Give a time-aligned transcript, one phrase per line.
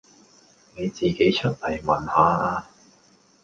[0.75, 2.67] 你自己出嚟聞吓呀